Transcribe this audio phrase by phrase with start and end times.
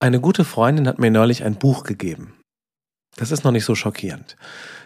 [0.00, 2.38] Eine gute Freundin hat mir neulich ein Buch gegeben.
[3.16, 4.36] Das ist noch nicht so schockierend.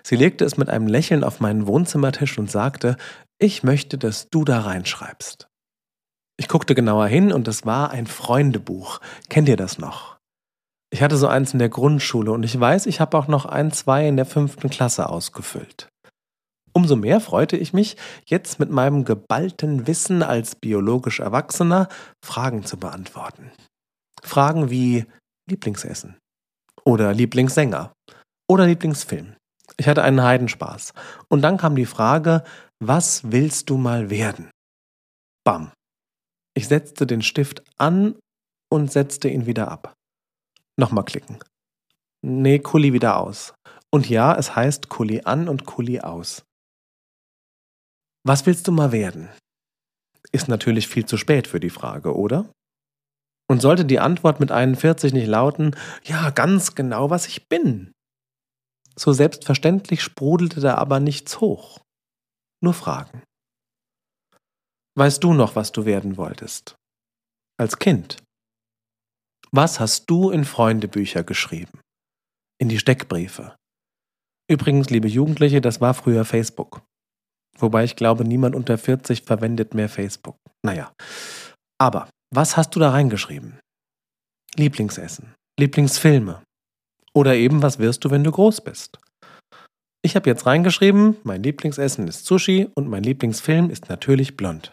[0.03, 2.97] Sie legte es mit einem Lächeln auf meinen Wohnzimmertisch und sagte,
[3.39, 5.49] ich möchte, dass du da reinschreibst.
[6.39, 9.01] Ich guckte genauer hin und es war ein Freundebuch.
[9.29, 10.17] Kennt ihr das noch?
[10.91, 13.71] Ich hatte so eins in der Grundschule und ich weiß, ich habe auch noch ein,
[13.71, 15.89] zwei in der fünften Klasse ausgefüllt.
[16.73, 21.89] Umso mehr freute ich mich, jetzt mit meinem geballten Wissen als biologisch Erwachsener
[22.25, 23.51] Fragen zu beantworten.
[24.25, 25.07] Fragen wie
[25.49, 26.19] Lieblingsessen
[26.85, 27.93] oder Lieblingssänger
[28.49, 29.37] oder Lieblingsfilm.
[29.77, 30.93] Ich hatte einen Heidenspaß.
[31.29, 32.45] Und dann kam die Frage,
[32.81, 34.51] was willst du mal werden?
[35.45, 35.73] Bam.
[36.55, 38.19] Ich setzte den Stift an
[38.71, 39.95] und setzte ihn wieder ab.
[40.79, 41.39] Nochmal klicken.
[42.25, 43.55] Nee, Kuli wieder aus.
[43.91, 46.45] Und ja, es heißt Kuli an und Kuli aus.
[48.25, 49.29] Was willst du mal werden?
[50.31, 52.49] Ist natürlich viel zu spät für die Frage, oder?
[53.53, 57.93] Und sollte die Antwort mit 41 nicht lauten, ja, ganz genau, was ich bin.
[58.97, 61.79] So selbstverständlich sprudelte da aber nichts hoch.
[62.63, 63.23] Nur Fragen.
[64.97, 66.77] Weißt du noch, was du werden wolltest?
[67.59, 68.17] Als Kind.
[69.51, 71.79] Was hast du in Freundebücher geschrieben?
[72.59, 73.55] In die Steckbriefe.
[74.49, 76.81] Übrigens, liebe Jugendliche, das war früher Facebook.
[77.59, 80.39] Wobei ich glaube, niemand unter 40 verwendet mehr Facebook.
[80.65, 80.91] Naja.
[81.79, 83.61] Aber was hast du da reingeschrieben?
[84.57, 86.43] Lieblingsessen, Lieblingsfilme.
[87.15, 88.99] Oder eben, was wirst du, wenn du groß bist?
[90.03, 94.73] Ich habe jetzt reingeschrieben, mein Lieblingsessen ist Sushi und mein Lieblingsfilm ist natürlich blond.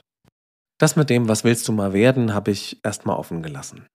[0.80, 3.86] Das mit dem, was willst du mal werden, habe ich erstmal offen gelassen.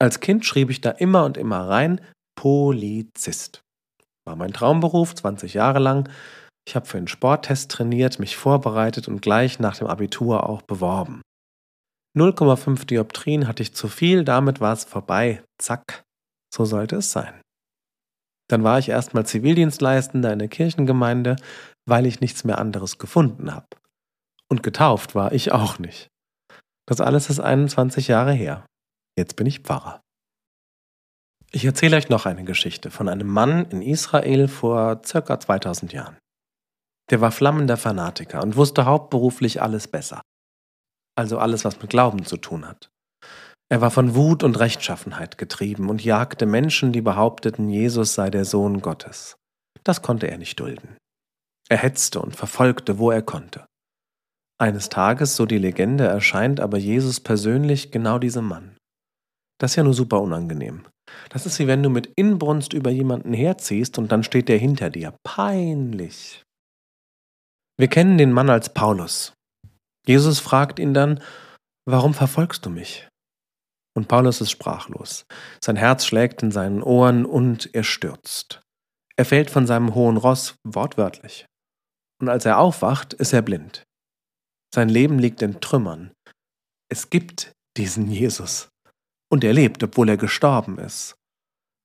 [0.00, 2.00] Als Kind schrieb ich da immer und immer rein,
[2.34, 3.60] Polizist.
[4.26, 6.08] War mein Traumberuf, 20 Jahre lang.
[6.66, 11.22] Ich habe für einen Sporttest trainiert, mich vorbereitet und gleich nach dem Abitur auch beworben.
[12.16, 15.44] 0,5 Dioptrien hatte ich zu viel, damit war es vorbei.
[15.58, 16.02] Zack.
[16.52, 17.40] So sollte es sein.
[18.48, 21.36] Dann war ich erstmal Zivildienstleistender in der Kirchengemeinde,
[21.86, 23.68] weil ich nichts mehr anderes gefunden habe.
[24.48, 26.08] Und getauft war ich auch nicht.
[26.88, 28.66] Das alles ist 21 Jahre her.
[29.16, 30.00] Jetzt bin ich Pfarrer.
[31.52, 36.18] Ich erzähle euch noch eine Geschichte von einem Mann in Israel vor circa 2000 Jahren.
[37.10, 40.22] Der war flammender Fanatiker und wusste hauptberuflich alles besser
[41.20, 42.90] also alles, was mit Glauben zu tun hat.
[43.68, 48.44] Er war von Wut und Rechtschaffenheit getrieben und jagte Menschen, die behaupteten, Jesus sei der
[48.44, 49.36] Sohn Gottes.
[49.84, 50.96] Das konnte er nicht dulden.
[51.68, 53.66] Er hetzte und verfolgte, wo er konnte.
[54.58, 58.76] Eines Tages, so die Legende, erscheint aber Jesus persönlich genau diesem Mann.
[59.58, 60.86] Das ist ja nur super unangenehm.
[61.28, 64.90] Das ist wie wenn du mit Inbrunst über jemanden herziehst und dann steht der hinter
[64.90, 65.14] dir.
[65.22, 66.42] Peinlich.
[67.78, 69.32] Wir kennen den Mann als Paulus.
[70.06, 71.22] Jesus fragt ihn dann,
[71.86, 73.08] warum verfolgst du mich?
[73.96, 75.24] Und Paulus ist sprachlos.
[75.62, 78.60] Sein Herz schlägt in seinen Ohren und er stürzt.
[79.16, 81.46] Er fällt von seinem hohen Ross wortwörtlich.
[82.20, 83.82] Und als er aufwacht, ist er blind.
[84.74, 86.12] Sein Leben liegt in Trümmern.
[86.88, 88.68] Es gibt diesen Jesus.
[89.30, 91.14] Und er lebt, obwohl er gestorben ist.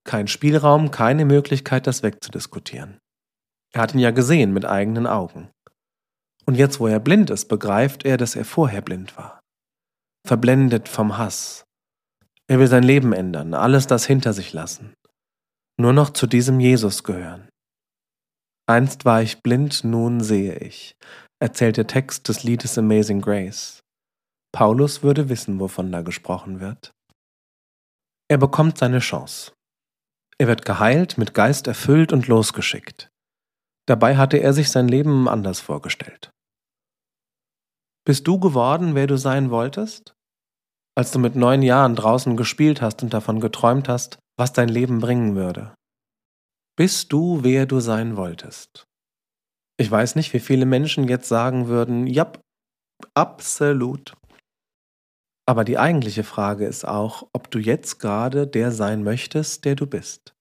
[0.06, 3.00] Kein Spielraum, keine Möglichkeit, das wegzudiskutieren.
[3.74, 5.50] Er hat ihn ja gesehen mit eigenen Augen.
[6.46, 9.40] Und jetzt, wo er blind ist, begreift er, dass er vorher blind war.
[10.28, 11.64] Verblendet vom Hass.
[12.48, 14.94] Er will sein Leben ändern, alles das hinter sich lassen.
[15.80, 17.50] Nur noch zu diesem Jesus gehören.
[18.68, 20.96] Einst war ich blind, nun sehe ich,
[21.40, 23.82] erzählt der Text des Liedes Amazing Grace.
[24.52, 26.92] Paulus würde wissen, wovon da gesprochen wird.
[28.28, 29.52] Er bekommt seine Chance.
[30.38, 33.10] Er wird geheilt, mit Geist erfüllt und losgeschickt.
[33.88, 36.32] Dabei hatte er sich sein Leben anders vorgestellt.
[38.08, 40.14] Bist du geworden, wer du sein wolltest?
[40.96, 45.00] Als du mit neun Jahren draußen gespielt hast und davon geträumt hast, was dein Leben
[45.00, 45.74] bringen würde.
[46.78, 48.86] Bist du, wer du sein wolltest?
[49.78, 52.32] Ich weiß nicht, wie viele Menschen jetzt sagen würden, ja,
[53.16, 54.14] absolut.
[55.48, 59.88] Aber die eigentliche Frage ist auch, ob du jetzt gerade der sein möchtest, der du
[59.88, 60.34] bist.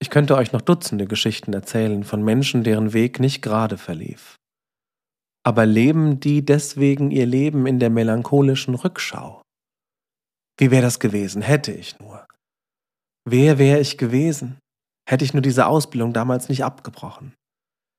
[0.00, 4.39] Ich könnte euch noch Dutzende Geschichten erzählen von Menschen, deren Weg nicht gerade verlief
[5.44, 9.42] aber leben die deswegen ihr Leben in der melancholischen Rückschau?
[10.58, 12.26] Wie wäre das gewesen, hätte ich nur?
[13.24, 14.58] Wer wäre ich gewesen?
[15.08, 17.34] Hätte ich nur diese Ausbildung damals nicht abgebrochen?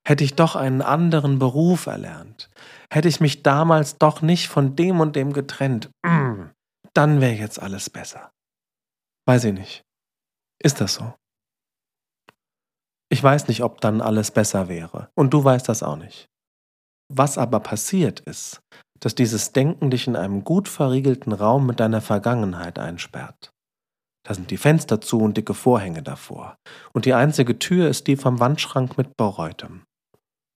[0.07, 2.49] Hätte ich doch einen anderen Beruf erlernt?
[2.91, 5.89] Hätte ich mich damals doch nicht von dem und dem getrennt?
[6.93, 8.31] Dann wäre jetzt alles besser.
[9.27, 9.83] Weiß ich nicht.
[10.61, 11.13] Ist das so?
[13.09, 15.09] Ich weiß nicht, ob dann alles besser wäre.
[15.15, 16.27] Und du weißt das auch nicht.
[17.13, 18.61] Was aber passiert ist,
[19.01, 23.51] dass dieses Denken dich in einem gut verriegelten Raum mit deiner Vergangenheit einsperrt.
[24.23, 26.55] Da sind die Fenster zu und dicke Vorhänge davor.
[26.93, 29.83] Und die einzige Tür ist die vom Wandschrank mit Baureutem.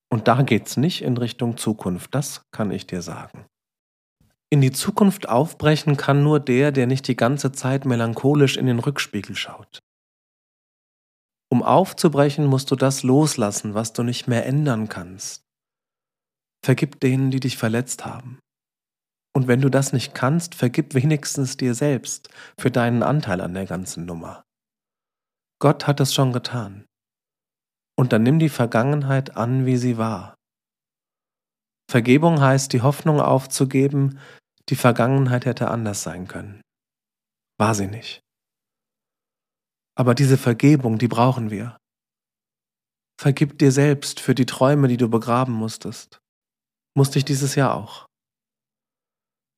[0.10, 3.48] Und da geht's nicht in Richtung Zukunft, das kann ich dir sagen.
[4.50, 8.80] In die Zukunft aufbrechen kann nur der, der nicht die ganze Zeit melancholisch in den
[8.80, 9.80] Rückspiegel schaut.
[11.52, 15.44] Um aufzubrechen, musst du das loslassen, was du nicht mehr ändern kannst.
[16.66, 18.40] Vergib denen, die dich verletzt haben.
[19.36, 22.30] Und wenn du das nicht kannst, vergib wenigstens dir selbst
[22.60, 24.44] für deinen Anteil an der ganzen Nummer.
[25.62, 26.88] Gott hat es schon getan.
[27.96, 30.34] Und dann nimm die Vergangenheit an, wie sie war.
[31.88, 34.18] Vergebung heißt, die Hoffnung aufzugeben,
[34.70, 36.62] die Vergangenheit hätte anders sein können.
[37.60, 38.22] War sie nicht.
[39.96, 41.78] Aber diese Vergebung, die brauchen wir.
[43.22, 46.18] Vergib dir selbst für die Träume, die du begraben musstest.
[46.95, 48.06] Musste ich dieses Jahr auch.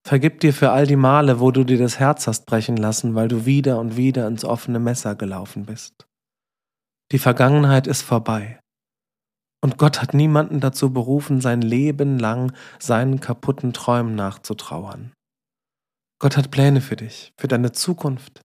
[0.07, 3.27] Vergib dir für all die Male, wo du dir das Herz hast brechen lassen, weil
[3.27, 6.07] du wieder und wieder ins offene Messer gelaufen bist.
[7.11, 8.59] Die Vergangenheit ist vorbei.
[9.61, 15.13] Und Gott hat niemanden dazu berufen, sein Leben lang seinen kaputten Träumen nachzutrauern.
[16.19, 18.41] Gott hat Pläne für dich, für deine Zukunft.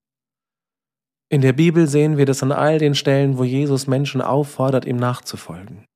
[1.31, 4.97] In der Bibel sehen wir das an all den Stellen, wo Jesus Menschen auffordert, ihm
[4.97, 5.87] nachzufolgen.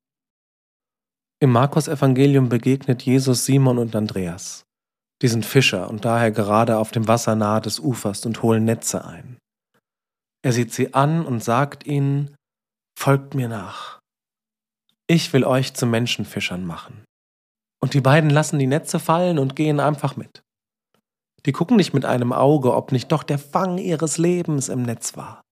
[1.39, 4.65] Im Markus Evangelium begegnet Jesus Simon und Andreas.
[5.21, 9.05] Die sind Fischer und daher gerade auf dem Wasser nahe des Ufers und holen Netze
[9.05, 9.37] ein.
[10.43, 12.35] Er sieht sie an und sagt ihnen,
[12.99, 13.99] Folgt mir nach.
[15.07, 17.05] Ich will euch zu Menschenfischern machen.
[17.83, 20.43] Und die beiden lassen die Netze fallen und gehen einfach mit.
[21.45, 25.19] Die gucken nicht mit einem Auge, ob nicht doch der Fang ihres Lebens im Netz
[25.19, 25.43] war.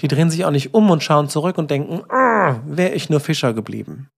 [0.00, 3.20] Die drehen sich auch nicht um und schauen zurück und denken, ah, wäre ich nur
[3.20, 4.08] Fischer geblieben.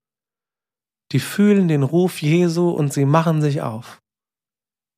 [1.12, 4.00] Die fühlen den Ruf Jesu und sie machen sich auf.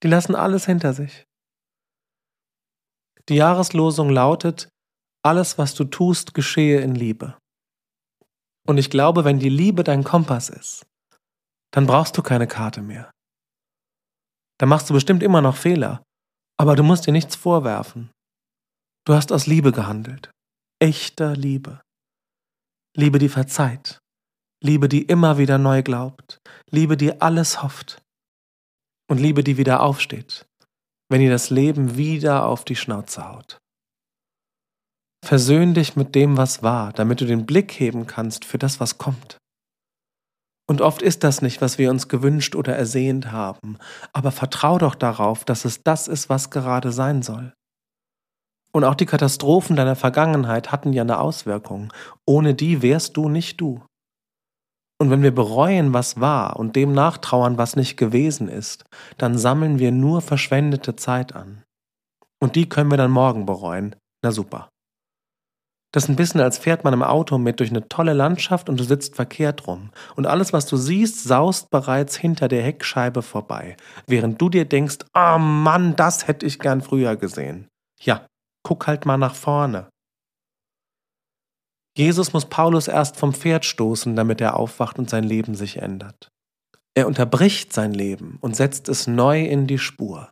[0.02, 1.24] Die lassen alles hinter sich.
[3.28, 4.68] Die Jahreslosung lautet,
[5.24, 7.38] alles, was du tust, geschehe in Liebe.
[8.66, 10.84] Und ich glaube, wenn die Liebe dein Kompass ist,
[11.72, 13.10] dann brauchst du keine Karte mehr.
[14.58, 16.02] Da machst du bestimmt immer noch Fehler,
[16.58, 18.10] aber du musst dir nichts vorwerfen.
[19.06, 20.30] Du hast aus Liebe gehandelt.
[20.80, 21.80] Echter Liebe.
[22.96, 24.01] Liebe, die verzeiht.
[24.64, 26.40] Liebe, die immer wieder neu glaubt.
[26.70, 28.00] Liebe, die alles hofft
[29.10, 30.46] und Liebe, die wieder aufsteht,
[31.10, 33.58] wenn ihr das Leben wieder auf die Schnauze haut.
[35.24, 38.98] Versöhn dich mit dem, was war, damit du den Blick heben kannst für das, was
[38.98, 39.36] kommt.
[40.68, 43.78] Und oft ist das nicht, was wir uns gewünscht oder ersehnt haben,
[44.12, 47.52] aber vertrau doch darauf, dass es das ist, was gerade sein soll.
[48.72, 51.92] Und auch die Katastrophen deiner Vergangenheit hatten ja eine Auswirkung.
[52.26, 53.84] Ohne die wärst du nicht du.
[55.02, 58.84] Und wenn wir bereuen, was war und dem nachtrauern, was nicht gewesen ist,
[59.18, 61.64] dann sammeln wir nur verschwendete Zeit an.
[62.40, 63.96] Und die können wir dann morgen bereuen.
[64.22, 64.68] Na super.
[65.90, 68.78] Das ist ein bisschen, als fährt man im Auto mit durch eine tolle Landschaft und
[68.78, 69.90] du sitzt verkehrt rum.
[70.14, 73.76] Und alles, was du siehst, saust bereits hinter der Heckscheibe vorbei.
[74.06, 77.66] Während du dir denkst, oh Mann, das hätte ich gern früher gesehen.
[78.00, 78.24] Ja,
[78.62, 79.88] guck halt mal nach vorne.
[81.96, 86.28] Jesus muss Paulus erst vom Pferd stoßen, damit er aufwacht und sein Leben sich ändert.
[86.94, 90.30] Er unterbricht sein Leben und setzt es neu in die Spur.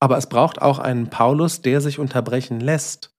[0.00, 3.10] Aber es braucht auch einen Paulus, der sich unterbrechen lässt.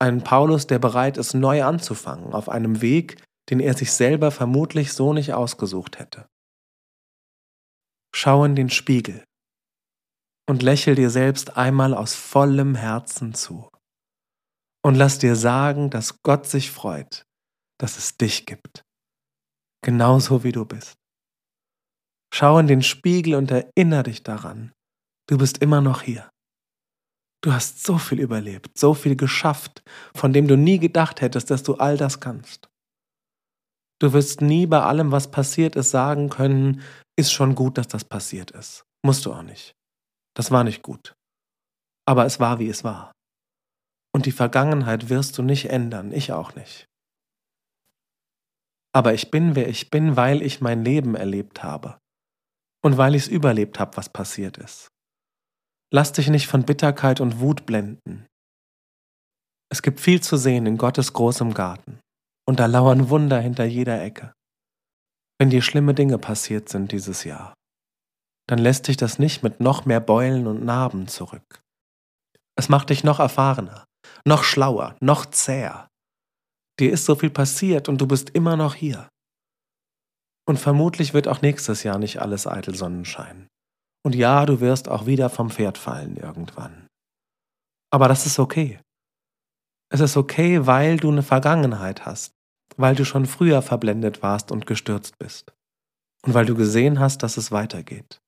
[0.00, 4.92] Einen Paulus, der bereit ist, neu anzufangen, auf einem Weg, den er sich selber vermutlich
[4.92, 6.26] so nicht ausgesucht hätte.
[8.14, 9.24] Schau in den Spiegel
[10.48, 13.70] und lächel dir selbst einmal aus vollem Herzen zu.
[14.84, 17.24] Und lass dir sagen, dass Gott sich freut,
[17.78, 18.84] dass es dich gibt.
[19.84, 20.94] Genauso wie du bist.
[22.34, 24.72] Schau in den Spiegel und erinnere dich daran,
[25.28, 26.30] du bist immer noch hier.
[27.44, 29.82] Du hast so viel überlebt, so viel geschafft,
[30.14, 32.68] von dem du nie gedacht hättest, dass du all das kannst.
[34.00, 36.82] Du wirst nie bei allem, was passiert ist, sagen können,
[37.16, 38.84] ist schon gut, dass das passiert ist.
[39.04, 39.74] Musst du auch nicht.
[40.34, 41.14] Das war nicht gut.
[42.06, 43.12] Aber es war, wie es war.
[44.14, 46.86] Und die Vergangenheit wirst du nicht ändern, ich auch nicht.
[48.94, 51.98] Aber ich bin, wer ich bin, weil ich mein Leben erlebt habe
[52.84, 54.88] und weil ich es überlebt habe, was passiert ist.
[55.90, 58.26] Lass dich nicht von Bitterkeit und Wut blenden.
[59.70, 62.00] Es gibt viel zu sehen in Gottes großem Garten
[62.46, 64.34] und da lauern Wunder hinter jeder Ecke.
[65.38, 67.54] Wenn dir schlimme Dinge passiert sind dieses Jahr,
[68.48, 71.62] dann lässt dich das nicht mit noch mehr Beulen und Narben zurück.
[72.56, 73.86] Es macht dich noch erfahrener,
[74.24, 75.88] noch schlauer, noch zäher.
[76.78, 79.08] Dir ist so viel passiert und du bist immer noch hier.
[80.48, 83.46] Und vermutlich wird auch nächstes Jahr nicht alles eitel Sonnenschein.
[84.04, 86.86] Und ja, du wirst auch wieder vom Pferd fallen irgendwann.
[87.92, 88.80] Aber das ist okay.
[89.90, 92.32] Es ist okay, weil du eine Vergangenheit hast,
[92.76, 95.52] weil du schon früher verblendet warst und gestürzt bist
[96.24, 98.21] und weil du gesehen hast, dass es weitergeht.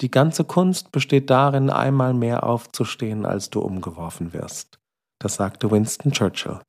[0.00, 4.78] Die ganze Kunst besteht darin, einmal mehr aufzustehen, als du umgeworfen wirst.
[5.20, 6.62] Das sagte Winston Churchill.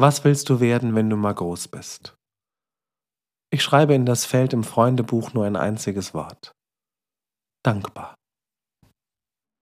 [0.00, 2.16] Was willst du werden, wenn du mal groß bist?
[3.50, 6.52] Ich schreibe in das Feld im Freundebuch nur ein einziges Wort.
[7.64, 8.17] Dankbar.